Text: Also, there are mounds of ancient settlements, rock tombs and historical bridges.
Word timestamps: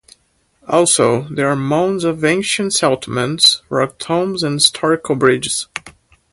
Also, 0.67 1.27
there 1.29 1.47
are 1.47 1.55
mounds 1.55 2.03
of 2.03 2.25
ancient 2.25 2.73
settlements, 2.73 3.61
rock 3.69 3.99
tombs 3.99 4.41
and 4.41 4.55
historical 4.55 5.13
bridges. 5.15 5.67